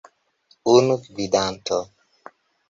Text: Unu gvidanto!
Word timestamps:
Unu 0.71 0.95
gvidanto! 1.09 1.77